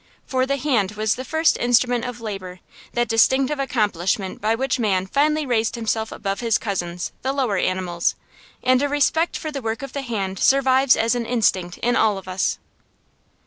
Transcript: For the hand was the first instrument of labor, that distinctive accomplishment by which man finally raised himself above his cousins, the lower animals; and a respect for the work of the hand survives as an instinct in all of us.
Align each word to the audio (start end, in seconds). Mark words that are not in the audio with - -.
For 0.25 0.47
the 0.47 0.57
hand 0.57 0.93
was 0.93 1.13
the 1.13 1.23
first 1.23 1.59
instrument 1.59 2.05
of 2.05 2.19
labor, 2.19 2.59
that 2.93 3.07
distinctive 3.07 3.59
accomplishment 3.59 4.41
by 4.41 4.55
which 4.55 4.79
man 4.79 5.05
finally 5.05 5.45
raised 5.45 5.75
himself 5.75 6.11
above 6.11 6.39
his 6.39 6.57
cousins, 6.57 7.11
the 7.21 7.31
lower 7.31 7.57
animals; 7.59 8.15
and 8.63 8.81
a 8.81 8.89
respect 8.89 9.37
for 9.37 9.51
the 9.51 9.61
work 9.61 9.83
of 9.83 9.93
the 9.93 10.01
hand 10.01 10.39
survives 10.39 10.97
as 10.97 11.13
an 11.13 11.27
instinct 11.27 11.77
in 11.83 11.95
all 11.95 12.17
of 12.17 12.27
us. 12.27 12.57